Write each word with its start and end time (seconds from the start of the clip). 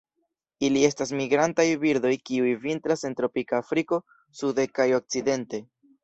Ili 0.67 0.79
estas 0.85 1.09
migrantaj 1.17 1.65
birdoj 1.83 2.13
kiuj 2.29 2.53
vintras 2.63 3.03
en 3.09 3.15
tropika 3.19 3.59
Afriko 3.65 3.99
sude 4.41 4.65
kaj 4.79 4.87
okcidente. 4.99 5.61